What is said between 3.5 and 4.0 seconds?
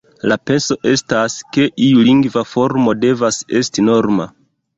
esti